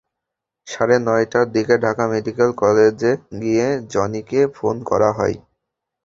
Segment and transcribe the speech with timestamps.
[0.67, 3.11] সাড়ে নয়টার দিকে ঢাকা মেডিকেল কলেজে
[3.41, 5.35] গিয়ে জনিকে ফোন করা হয়।